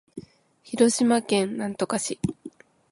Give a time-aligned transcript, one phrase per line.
[0.63, 2.19] 広島県呉市